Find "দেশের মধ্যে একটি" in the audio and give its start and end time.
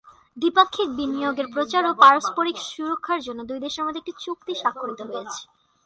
3.65-4.13